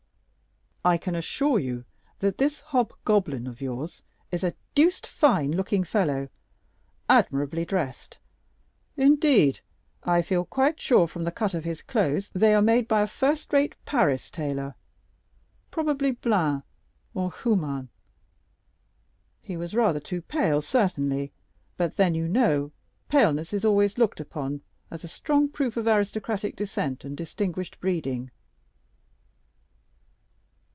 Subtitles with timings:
[0.83, 1.85] I can assure you
[2.21, 8.17] that this hobgoblin of yours is a deuced fine looking fellow—admirably dressed.
[8.97, 9.59] Indeed,
[10.03, 13.05] I feel quite sure, from the cut of his clothes, they are made by a
[13.07, 16.63] first rate Paris tailor—probably Blin
[17.13, 17.89] or Humann.
[19.39, 21.31] He was rather too pale, certainly;
[21.77, 22.71] but then, you know,
[23.07, 28.31] paleness is always looked upon as a strong proof of aristocratic descent and distinguished breeding."